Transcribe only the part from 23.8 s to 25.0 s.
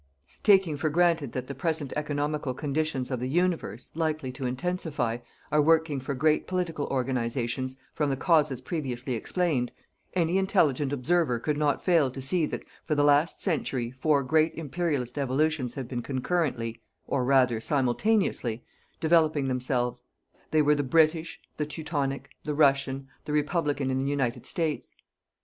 in the United States.